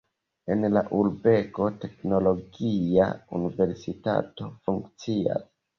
[0.53, 3.11] En la urbego teknologia
[3.41, 5.51] universitato funkcias.